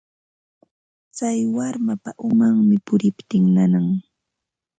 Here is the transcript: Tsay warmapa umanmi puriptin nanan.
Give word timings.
Tsay 1.15 1.39
warmapa 1.55 2.11
umanmi 2.29 2.75
puriptin 2.85 3.43
nanan. 3.55 3.87